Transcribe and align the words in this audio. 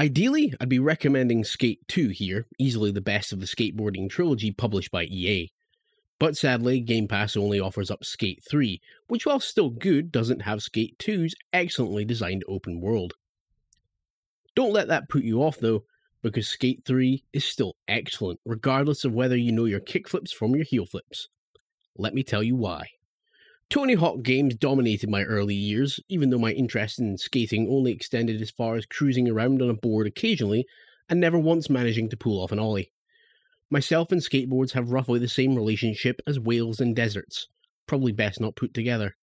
Ideally, 0.00 0.54
I'd 0.58 0.70
be 0.70 0.78
recommending 0.78 1.44
Skate 1.44 1.86
2 1.88 2.08
here, 2.08 2.46
easily 2.58 2.90
the 2.90 3.02
best 3.02 3.34
of 3.34 3.40
the 3.40 3.46
skateboarding 3.46 4.08
trilogy 4.08 4.50
published 4.50 4.90
by 4.90 5.04
EA. 5.04 5.52
But 6.18 6.38
sadly, 6.38 6.80
Game 6.80 7.06
Pass 7.06 7.36
only 7.36 7.60
offers 7.60 7.90
up 7.90 8.02
Skate 8.02 8.42
3, 8.48 8.80
which 9.08 9.26
while 9.26 9.40
still 9.40 9.68
good, 9.68 10.10
doesn't 10.10 10.40
have 10.40 10.62
Skate 10.62 10.96
2's 11.00 11.34
excellently 11.52 12.06
designed 12.06 12.44
open 12.48 12.80
world. 12.80 13.12
Don't 14.54 14.72
let 14.72 14.88
that 14.88 15.10
put 15.10 15.22
you 15.22 15.42
off 15.42 15.58
though, 15.58 15.84
because 16.22 16.48
Skate 16.48 16.82
3 16.86 17.22
is 17.34 17.44
still 17.44 17.76
excellent, 17.86 18.40
regardless 18.46 19.04
of 19.04 19.12
whether 19.12 19.36
you 19.36 19.52
know 19.52 19.66
your 19.66 19.80
kickflips 19.80 20.32
from 20.32 20.54
your 20.56 20.64
heel 20.64 20.86
flips. 20.86 21.28
Let 21.94 22.14
me 22.14 22.22
tell 22.22 22.42
you 22.42 22.56
why. 22.56 22.86
Tony 23.70 23.94
Hawk 23.94 24.24
games 24.24 24.56
dominated 24.56 25.08
my 25.08 25.22
early 25.22 25.54
years, 25.54 26.00
even 26.08 26.30
though 26.30 26.40
my 26.40 26.50
interest 26.50 26.98
in 26.98 27.16
skating 27.16 27.68
only 27.70 27.92
extended 27.92 28.42
as 28.42 28.50
far 28.50 28.74
as 28.74 28.84
cruising 28.84 29.28
around 29.28 29.62
on 29.62 29.70
a 29.70 29.74
board 29.74 30.08
occasionally 30.08 30.66
and 31.08 31.20
never 31.20 31.38
once 31.38 31.70
managing 31.70 32.08
to 32.08 32.16
pull 32.16 32.42
off 32.42 32.50
an 32.50 32.58
ollie. 32.58 32.90
Myself 33.70 34.10
and 34.10 34.20
skateboards 34.20 34.72
have 34.72 34.90
roughly 34.90 35.20
the 35.20 35.28
same 35.28 35.54
relationship 35.54 36.20
as 36.26 36.40
whales 36.40 36.80
and 36.80 36.96
deserts, 36.96 37.46
probably 37.86 38.10
best 38.10 38.40
not 38.40 38.56
put 38.56 38.74
together. 38.74 39.16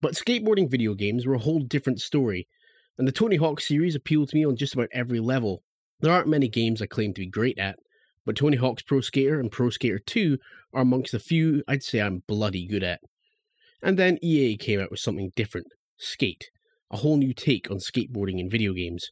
But 0.00 0.14
skateboarding 0.14 0.70
video 0.70 0.94
games 0.94 1.26
were 1.26 1.34
a 1.34 1.38
whole 1.38 1.60
different 1.60 2.00
story, 2.00 2.48
and 2.96 3.06
the 3.06 3.12
Tony 3.12 3.36
Hawk 3.36 3.60
series 3.60 3.94
appealed 3.94 4.30
to 4.30 4.36
me 4.36 4.46
on 4.46 4.56
just 4.56 4.72
about 4.72 4.88
every 4.92 5.20
level. 5.20 5.62
There 6.00 6.12
aren't 6.12 6.28
many 6.28 6.48
games 6.48 6.80
I 6.80 6.86
claim 6.86 7.12
to 7.12 7.20
be 7.20 7.26
great 7.26 7.58
at, 7.58 7.78
but 8.24 8.36
Tony 8.36 8.56
Hawk's 8.56 8.82
Pro 8.82 9.02
Skater 9.02 9.38
and 9.38 9.52
Pro 9.52 9.68
Skater 9.68 9.98
2 9.98 10.38
are 10.72 10.80
amongst 10.80 11.12
the 11.12 11.18
few 11.18 11.62
I'd 11.68 11.82
say 11.82 12.00
I'm 12.00 12.22
bloody 12.26 12.66
good 12.66 12.82
at. 12.82 13.00
And 13.82 13.98
then 13.98 14.18
EA 14.22 14.56
came 14.56 14.80
out 14.80 14.90
with 14.90 15.00
something 15.00 15.32
different 15.36 15.68
Skate, 15.98 16.50
a 16.90 16.98
whole 16.98 17.16
new 17.16 17.32
take 17.32 17.70
on 17.70 17.78
skateboarding 17.78 18.38
in 18.38 18.50
video 18.50 18.72
games. 18.72 19.10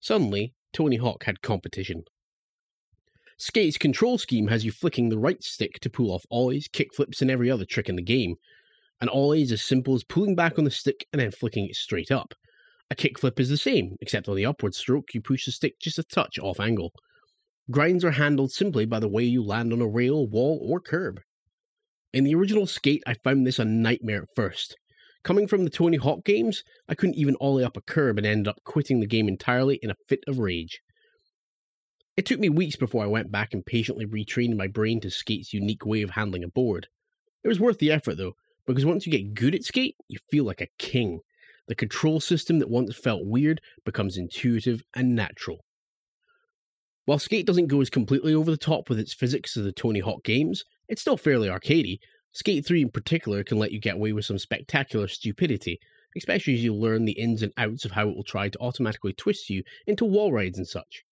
Suddenly, 0.00 0.52
Tony 0.72 0.96
Hawk 0.96 1.24
had 1.24 1.42
competition. 1.42 2.04
Skate's 3.38 3.78
control 3.78 4.18
scheme 4.18 4.48
has 4.48 4.64
you 4.64 4.72
flicking 4.72 5.08
the 5.08 5.18
right 5.18 5.42
stick 5.42 5.78
to 5.80 5.90
pull 5.90 6.12
off 6.12 6.26
ollies, 6.30 6.68
kickflips, 6.68 7.22
and 7.22 7.30
every 7.30 7.50
other 7.50 7.64
trick 7.64 7.88
in 7.88 7.96
the 7.96 8.02
game. 8.02 8.34
An 9.00 9.08
ollie 9.08 9.42
is 9.42 9.52
as 9.52 9.62
simple 9.62 9.94
as 9.94 10.02
pulling 10.04 10.34
back 10.34 10.58
on 10.58 10.64
the 10.64 10.70
stick 10.70 11.06
and 11.12 11.20
then 11.20 11.30
flicking 11.30 11.66
it 11.66 11.76
straight 11.76 12.10
up. 12.10 12.34
A 12.90 12.96
kickflip 12.96 13.38
is 13.38 13.48
the 13.48 13.56
same, 13.56 13.96
except 14.00 14.28
on 14.28 14.36
the 14.36 14.46
upward 14.46 14.74
stroke, 14.74 15.14
you 15.14 15.20
push 15.20 15.46
the 15.46 15.52
stick 15.52 15.78
just 15.78 15.98
a 15.98 16.02
touch 16.02 16.38
off 16.38 16.58
angle. 16.58 16.92
Grinds 17.70 18.04
are 18.04 18.10
handled 18.10 18.50
simply 18.50 18.86
by 18.86 18.98
the 18.98 19.08
way 19.08 19.22
you 19.22 19.44
land 19.44 19.72
on 19.72 19.80
a 19.80 19.86
rail, 19.86 20.26
wall, 20.26 20.58
or 20.62 20.80
curb. 20.80 21.20
In 22.12 22.24
the 22.24 22.34
original 22.34 22.66
Skate, 22.66 23.02
I 23.06 23.14
found 23.14 23.46
this 23.46 23.58
a 23.58 23.64
nightmare 23.64 24.22
at 24.22 24.34
first. 24.34 24.76
Coming 25.24 25.46
from 25.46 25.64
the 25.64 25.70
Tony 25.70 25.98
Hawk 25.98 26.24
games, 26.24 26.62
I 26.88 26.94
couldn't 26.94 27.16
even 27.16 27.36
ollie 27.38 27.64
up 27.64 27.76
a 27.76 27.82
curb 27.82 28.16
and 28.16 28.26
ended 28.26 28.48
up 28.48 28.64
quitting 28.64 29.00
the 29.00 29.06
game 29.06 29.28
entirely 29.28 29.78
in 29.82 29.90
a 29.90 29.96
fit 30.08 30.20
of 30.26 30.38
rage. 30.38 30.80
It 32.16 32.24
took 32.24 32.40
me 32.40 32.48
weeks 32.48 32.76
before 32.76 33.04
I 33.04 33.08
went 33.08 33.30
back 33.30 33.52
and 33.52 33.64
patiently 33.64 34.06
retrained 34.06 34.56
my 34.56 34.68
brain 34.68 35.00
to 35.02 35.10
Skate's 35.10 35.52
unique 35.52 35.84
way 35.84 36.00
of 36.00 36.10
handling 36.10 36.44
a 36.44 36.48
board. 36.48 36.86
It 37.44 37.48
was 37.48 37.60
worth 37.60 37.78
the 37.78 37.92
effort 37.92 38.16
though, 38.16 38.32
because 38.66 38.86
once 38.86 39.04
you 39.04 39.12
get 39.12 39.34
good 39.34 39.54
at 39.54 39.64
Skate, 39.64 39.94
you 40.08 40.18
feel 40.30 40.44
like 40.44 40.62
a 40.62 40.68
king. 40.78 41.20
The 41.66 41.74
control 41.74 42.20
system 42.20 42.58
that 42.60 42.70
once 42.70 42.96
felt 42.96 43.26
weird 43.26 43.60
becomes 43.84 44.16
intuitive 44.16 44.82
and 44.96 45.14
natural. 45.14 45.58
While 47.04 47.18
Skate 47.18 47.46
doesn't 47.46 47.68
go 47.68 47.82
as 47.82 47.90
completely 47.90 48.32
over 48.32 48.50
the 48.50 48.56
top 48.56 48.88
with 48.88 48.98
its 48.98 49.14
physics 49.14 49.56
as 49.56 49.64
the 49.64 49.72
Tony 49.72 50.00
Hawk 50.00 50.24
games, 50.24 50.64
it's 50.88 51.00
still 51.00 51.16
fairly 51.16 51.48
arcadey. 51.48 51.98
Skate 52.32 52.66
3 52.66 52.82
in 52.82 52.90
particular 52.90 53.44
can 53.44 53.58
let 53.58 53.72
you 53.72 53.80
get 53.80 53.96
away 53.96 54.12
with 54.12 54.24
some 54.24 54.38
spectacular 54.38 55.08
stupidity, 55.08 55.78
especially 56.16 56.54
as 56.54 56.64
you 56.64 56.74
learn 56.74 57.04
the 57.04 57.12
ins 57.12 57.42
and 57.42 57.52
outs 57.56 57.84
of 57.84 57.92
how 57.92 58.08
it 58.08 58.16
will 58.16 58.24
try 58.24 58.48
to 58.48 58.58
automatically 58.60 59.12
twist 59.12 59.50
you 59.50 59.62
into 59.86 60.04
wall 60.04 60.32
rides 60.32 60.58
and 60.58 60.66
such. 60.66 61.04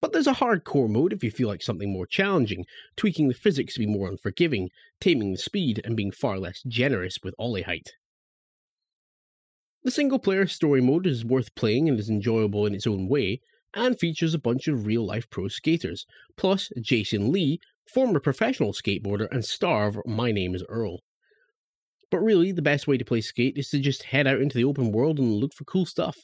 But 0.00 0.12
there's 0.12 0.26
a 0.26 0.34
hardcore 0.34 0.88
mode 0.88 1.12
if 1.14 1.24
you 1.24 1.30
feel 1.30 1.48
like 1.48 1.62
something 1.62 1.90
more 1.90 2.06
challenging, 2.06 2.66
tweaking 2.96 3.28
the 3.28 3.34
physics 3.34 3.74
to 3.74 3.80
be 3.80 3.86
more 3.86 4.08
unforgiving, 4.08 4.68
taming 5.00 5.32
the 5.32 5.38
speed, 5.38 5.80
and 5.82 5.96
being 5.96 6.10
far 6.10 6.38
less 6.38 6.62
generous 6.68 7.18
with 7.22 7.34
ollie 7.38 7.62
height. 7.62 7.94
The 9.82 9.90
single 9.90 10.18
player 10.18 10.46
story 10.46 10.80
mode 10.80 11.06
is 11.06 11.24
worth 11.24 11.54
playing 11.54 11.88
and 11.88 11.98
is 11.98 12.10
enjoyable 12.10 12.66
in 12.66 12.74
its 12.74 12.86
own 12.86 13.08
way, 13.08 13.40
and 13.74 13.98
features 13.98 14.34
a 14.34 14.38
bunch 14.38 14.68
of 14.68 14.86
real 14.86 15.06
life 15.06 15.28
pro 15.30 15.48
skaters, 15.48 16.06
plus 16.36 16.70
Jason 16.80 17.32
Lee, 17.32 17.60
former 17.86 18.20
professional 18.20 18.72
skateboarder 18.72 19.28
and 19.30 19.44
star 19.44 19.86
of 19.86 19.98
My 20.06 20.32
Name 20.32 20.54
is 20.54 20.64
Earl. 20.68 21.00
But 22.10 22.20
really, 22.20 22.52
the 22.52 22.62
best 22.62 22.86
way 22.86 22.96
to 22.96 23.04
play 23.04 23.20
skate 23.20 23.56
is 23.56 23.68
to 23.70 23.78
just 23.78 24.04
head 24.04 24.26
out 24.26 24.40
into 24.40 24.56
the 24.56 24.64
open 24.64 24.92
world 24.92 25.18
and 25.18 25.34
look 25.34 25.52
for 25.54 25.64
cool 25.64 25.86
stuff. 25.86 26.16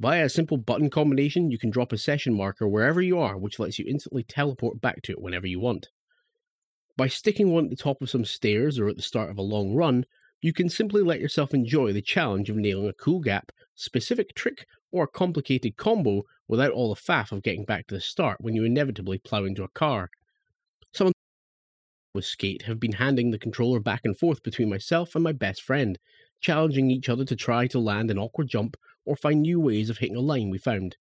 Via 0.00 0.26
a 0.26 0.28
simple 0.28 0.56
button 0.56 0.90
combination, 0.90 1.50
you 1.50 1.58
can 1.58 1.70
drop 1.70 1.92
a 1.92 1.98
session 1.98 2.34
marker 2.34 2.68
wherever 2.68 3.02
you 3.02 3.18
are, 3.18 3.36
which 3.36 3.58
lets 3.58 3.78
you 3.78 3.84
instantly 3.88 4.22
teleport 4.22 4.80
back 4.80 5.02
to 5.02 5.12
it 5.12 5.20
whenever 5.20 5.46
you 5.46 5.58
want. 5.58 5.88
By 6.96 7.08
sticking 7.08 7.50
one 7.50 7.64
at 7.64 7.70
the 7.70 7.76
top 7.76 8.00
of 8.00 8.10
some 8.10 8.24
stairs 8.24 8.78
or 8.78 8.88
at 8.88 8.96
the 8.96 9.02
start 9.02 9.30
of 9.30 9.38
a 9.38 9.42
long 9.42 9.74
run, 9.74 10.04
you 10.40 10.52
can 10.52 10.68
simply 10.68 11.02
let 11.02 11.20
yourself 11.20 11.52
enjoy 11.52 11.92
the 11.92 12.02
challenge 12.02 12.48
of 12.48 12.56
nailing 12.56 12.88
a 12.88 12.92
cool 12.92 13.20
gap, 13.20 13.50
specific 13.74 14.34
trick, 14.34 14.66
or 14.92 15.04
a 15.04 15.08
complicated 15.08 15.76
combo 15.76 16.22
without 16.46 16.70
all 16.70 16.94
the 16.94 17.00
faff 17.00 17.32
of 17.32 17.42
getting 17.42 17.64
back 17.64 17.88
to 17.88 17.96
the 17.96 18.00
start 18.00 18.40
when 18.40 18.54
you 18.54 18.64
inevitably 18.64 19.18
plow 19.18 19.44
into 19.44 19.64
a 19.64 19.68
car. 19.68 20.10
With 22.18 22.24
Skate 22.24 22.62
have 22.62 22.80
been 22.80 22.94
handing 22.94 23.30
the 23.30 23.38
controller 23.38 23.78
back 23.78 24.00
and 24.02 24.18
forth 24.18 24.42
between 24.42 24.68
myself 24.68 25.14
and 25.14 25.22
my 25.22 25.30
best 25.30 25.62
friend, 25.62 26.00
challenging 26.40 26.90
each 26.90 27.08
other 27.08 27.24
to 27.24 27.36
try 27.36 27.68
to 27.68 27.78
land 27.78 28.10
an 28.10 28.18
awkward 28.18 28.48
jump 28.48 28.76
or 29.04 29.14
find 29.14 29.40
new 29.40 29.60
ways 29.60 29.88
of 29.88 29.98
hitting 29.98 30.16
a 30.16 30.20
line 30.20 30.50
we 30.50 30.58
found. 30.58 30.96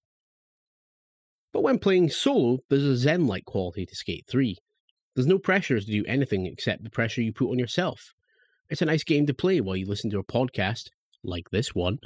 But 1.52 1.64
when 1.64 1.80
playing 1.80 2.12
solo, 2.12 2.60
there's 2.70 2.84
a 2.84 2.96
zen 2.96 3.26
like 3.26 3.46
quality 3.46 3.84
to 3.88 3.96
Skate 3.96 4.28
3. 4.30 4.58
There's 5.16 5.26
no 5.26 5.40
pressure 5.40 5.80
to 5.80 5.86
do 5.88 6.06
anything 6.06 6.46
except 6.46 6.84
the 6.84 6.92
pressure 6.92 7.24
you 7.24 7.34
put 7.34 7.50
on 7.50 7.58
yourself. 7.58 8.14
It's 8.70 8.84
a 8.84 8.86
nice 8.86 9.04
game 9.04 9.26
to 9.26 9.34
play 9.34 9.60
while 9.60 9.76
you 9.76 9.88
listen 9.88 10.12
to 10.12 10.20
a 10.20 10.24
podcast, 10.24 10.92
like 11.24 11.50
this 11.50 11.74
one, 11.74 11.98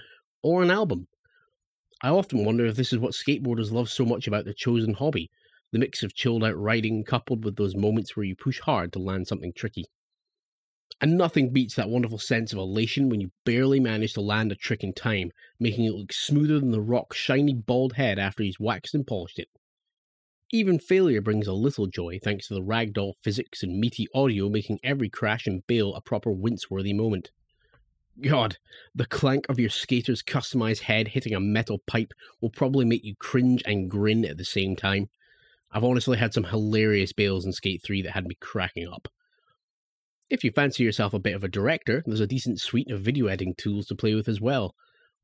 or 0.42 0.64
an 0.64 0.72
album. 0.72 1.10
I 2.02 2.12
often 2.12 2.46
wonder 2.46 2.66
if 2.66 2.78
this 2.78 2.94
is 2.94 3.00
what 3.00 3.12
skateboarders 3.12 3.74
love 3.74 3.90
so 3.90 4.06
much 4.06 4.26
about 4.26 4.46
their 4.46 4.54
chosen 4.54 4.94
hobby 4.94 5.30
the 5.72 5.80
mix 5.80 6.04
of 6.04 6.14
chilled 6.14 6.44
out 6.44 6.58
riding 6.58 7.04
coupled 7.04 7.46
with 7.46 7.56
those 7.56 7.76
moments 7.76 8.16
where 8.16 8.26
you 8.26 8.36
push 8.36 8.60
hard 8.60 8.92
to 8.94 9.00
land 9.00 9.28
something 9.28 9.54
tricky. 9.54 9.86
And 11.00 11.18
nothing 11.18 11.52
beats 11.52 11.76
that 11.76 11.90
wonderful 11.90 12.20
sense 12.20 12.54
of 12.54 12.60
elation 12.60 13.10
when 13.10 13.22
you 13.22 13.32
barely 13.46 13.80
manage 13.80 14.14
to 14.14 14.22
land 14.22 14.52
a 14.52 14.56
trick 14.56 14.84
in 14.84 14.94
time, 14.94 15.32
making 15.60 15.86
it 15.86 15.94
look 15.94 16.14
smoother 16.14 16.60
than 16.60 16.72
the 16.72 16.82
rock's 16.82 17.18
shiny 17.18 17.54
bald 17.54 17.94
head 17.94 18.20
after 18.20 18.44
he's 18.44 18.60
waxed 18.60 18.94
and 18.94 19.08
polished 19.08 19.40
it. 19.40 19.48
Even 20.52 20.78
failure 20.78 21.22
brings 21.22 21.48
a 21.48 21.54
little 21.54 21.88
joy 21.88 22.20
thanks 22.22 22.48
to 22.48 22.54
the 22.54 22.62
ragdoll 22.62 23.14
physics 23.24 23.64
and 23.64 23.80
meaty 23.80 24.08
audio 24.14 24.50
making 24.50 24.80
every 24.84 25.10
crash 25.10 25.48
and 25.48 25.66
bail 25.66 25.96
a 25.96 26.02
proper 26.02 26.30
wince-worthy 26.30 26.94
moment. 26.94 27.32
God, 28.22 28.58
the 28.94 29.06
clank 29.06 29.48
of 29.48 29.60
your 29.60 29.70
skater's 29.70 30.22
customized 30.22 30.82
head 30.82 31.08
hitting 31.08 31.34
a 31.34 31.40
metal 31.40 31.80
pipe 31.88 32.12
will 32.42 32.50
probably 32.50 32.84
make 32.84 33.06
you 33.06 33.16
cringe 33.16 33.64
and 33.66 33.90
grin 33.90 34.26
at 34.26 34.38
the 34.38 34.46
same 34.46 34.76
time. 34.76 35.10
I've 35.72 35.84
honestly 35.84 36.18
had 36.18 36.34
some 36.34 36.44
hilarious 36.44 37.14
bails 37.14 37.46
in 37.46 37.54
Skate 37.54 37.82
3 37.84 38.02
that 38.02 38.12
had 38.12 38.28
me 38.28 38.36
cracking 38.42 38.88
up. 38.88 39.08
If 40.30 40.44
you 40.44 40.52
fancy 40.52 40.84
yourself 40.84 41.14
a 41.14 41.20
bit 41.20 41.36
of 41.36 41.44
a 41.44 41.50
director, 41.50 42.04
there's 42.06 42.20
a 42.20 42.28
decent 42.28 42.60
suite 42.60 42.92
of 42.92 43.02
video 43.02 43.28
editing 43.28 43.56
tools 43.58 43.86
to 43.88 43.96
play 43.96 44.14
with 44.14 44.28
as 44.28 44.42
well. 44.42 44.76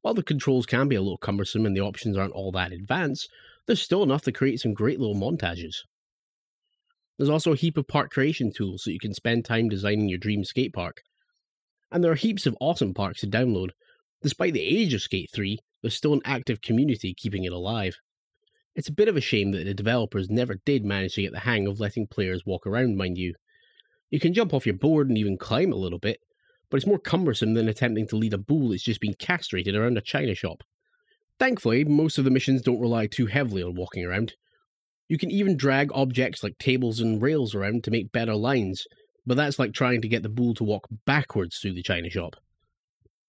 While 0.02 0.14
the 0.14 0.24
controls 0.24 0.66
can 0.66 0.88
be 0.88 0.96
a 0.96 1.02
little 1.02 1.18
cumbersome 1.18 1.66
and 1.66 1.76
the 1.76 1.82
options 1.82 2.18
aren't 2.18 2.34
all 2.34 2.52
that 2.54 2.72
advanced, 2.72 3.30
there's 3.66 3.82
still 3.82 4.04
enough 4.04 4.22
to 4.24 4.32
create 4.32 4.60
some 4.62 4.74
great 4.74 5.00
little 5.00 5.16
montages. 5.16 5.76
There's 7.18 7.30
also 7.30 7.52
a 7.52 7.58
heap 7.58 7.78
of 7.78 7.88
park 7.88 8.12
creation 8.12 8.52
tools 8.56 8.84
so 8.84 8.92
you 8.92 9.00
can 9.00 9.14
spend 9.14 9.44
time 9.44 9.70
designing 9.70 10.08
your 10.08 10.20
dream 10.20 10.44
skate 10.46 10.74
park. 10.74 11.02
And 11.92 12.04
there 12.04 12.12
are 12.12 12.16
heaps 12.16 12.46
of 12.46 12.58
awesome 12.62 12.94
parks 12.94 13.22
to 13.22 13.28
download. 13.28 13.72
Despite 14.22 14.54
the 14.54 14.62
age 14.62 14.94
of 14.94 15.02
Skate 15.02 15.30
3, 15.34 15.58
there's 15.82 15.96
still 15.96 16.14
an 16.14 16.22
active 16.26 16.62
community 16.62 17.14
keeping 17.14 17.44
it 17.44 17.54
alive. 17.54 17.98
It's 18.78 18.90
a 18.90 18.94
bit 18.94 19.08
of 19.08 19.18
a 19.18 19.22
shame 19.22 19.54
that 19.54 19.66
the 19.66 19.74
developers 19.74 20.30
never 20.30 20.62
did 20.64 20.86
manage 20.86 21.16
to 21.16 21.24
get 21.24 21.32
the 21.32 21.40
hang 21.40 21.66
of 21.66 21.80
letting 21.80 22.06
players 22.06 22.46
walk 22.46 22.68
around, 22.68 22.96
mind 22.96 23.18
you. 23.18 23.34
You 24.12 24.20
can 24.20 24.36
jump 24.36 24.54
off 24.54 24.68
your 24.68 24.76
board 24.76 25.10
and 25.10 25.18
even 25.18 25.36
climb 25.36 25.74
a 25.74 25.78
little 25.78 25.98
bit, 25.98 26.20
but 26.70 26.78
it's 26.78 26.86
more 26.86 27.00
cumbersome 27.00 27.56
than 27.56 27.68
attempting 27.68 28.08
to 28.10 28.16
lead 28.16 28.36
a 28.36 28.38
bull 28.38 28.70
that's 28.70 28.84
just 28.84 29.02
been 29.02 29.16
castrated 29.16 29.76
around 29.76 29.98
a 29.98 30.02
china 30.02 30.36
shop. 30.36 30.62
Thankfully, 31.40 31.86
most 31.86 32.20
of 32.20 32.24
the 32.24 32.30
missions 32.30 32.62
don't 32.62 32.80
rely 32.80 33.08
too 33.08 33.26
heavily 33.26 33.64
on 33.64 33.74
walking 33.74 34.06
around. 34.06 34.36
You 35.10 35.18
can 35.18 35.32
even 35.32 35.58
drag 35.58 35.90
objects 35.96 36.44
like 36.44 36.60
tables 36.60 37.00
and 37.00 37.20
rails 37.20 37.56
around 37.56 37.84
to 37.86 37.92
make 37.92 38.12
better 38.12 38.36
lines, 38.36 38.86
but 39.26 39.38
that's 39.38 39.58
like 39.58 39.74
trying 39.74 40.04
to 40.04 40.08
get 40.08 40.22
the 40.22 40.30
bull 40.30 40.54
to 40.54 40.64
walk 40.64 40.88
backwards 41.08 41.58
through 41.58 41.74
the 41.74 41.82
china 41.82 42.12
shop. 42.12 42.36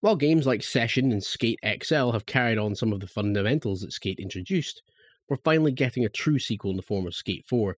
While 0.01 0.17
games 0.17 0.47
like 0.47 0.63
Session 0.63 1.11
and 1.11 1.25
Skater 1.25 1.75
XL 1.83 2.11
have 2.11 2.27
carried 2.27 2.59
on 2.59 2.75
some 2.75 2.93
of 2.93 3.01
the 3.01 3.07
fundamentals 3.07 3.81
that 3.81 3.95
Skate 3.95 4.21
introduced, 4.21 4.83
we're 5.29 5.37
finally 5.45 5.73
getting 5.73 6.05
a 6.05 6.09
true 6.09 6.39
sequel 6.39 6.71
in 6.71 6.77
the 6.77 6.83
form 6.83 7.07
of 7.07 7.15
Skate 7.15 7.45
4. 7.47 7.77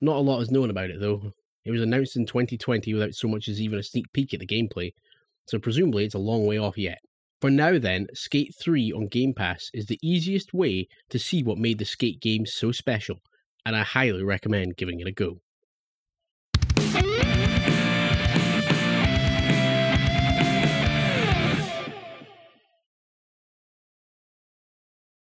Not 0.00 0.16
a 0.16 0.20
lot 0.20 0.40
is 0.40 0.50
known 0.50 0.70
about 0.70 0.90
it 0.90 1.00
though. 1.00 1.32
It 1.64 1.70
was 1.70 1.82
announced 1.82 2.16
in 2.16 2.26
2020 2.26 2.94
without 2.94 3.14
so 3.14 3.28
much 3.28 3.48
as 3.48 3.60
even 3.60 3.78
a 3.78 3.82
sneak 3.82 4.12
peek 4.12 4.32
at 4.32 4.40
the 4.40 4.46
gameplay, 4.46 4.92
so 5.46 5.58
presumably 5.58 6.04
it's 6.04 6.14
a 6.14 6.18
long 6.18 6.46
way 6.46 6.58
off 6.58 6.78
yet. 6.78 7.00
For 7.40 7.50
now, 7.50 7.78
then, 7.78 8.06
Skate 8.12 8.54
3 8.54 8.92
on 8.92 9.08
Game 9.08 9.32
Pass 9.32 9.70
is 9.72 9.86
the 9.86 9.98
easiest 10.02 10.52
way 10.52 10.88
to 11.08 11.18
see 11.18 11.42
what 11.42 11.56
made 11.56 11.78
the 11.78 11.86
Skate 11.86 12.20
games 12.20 12.52
so 12.52 12.70
special, 12.70 13.20
and 13.64 13.74
I 13.74 13.82
highly 13.82 14.22
recommend 14.22 14.76
giving 14.76 15.00
it 15.00 15.06
a 15.06 15.12
go. 15.12 15.40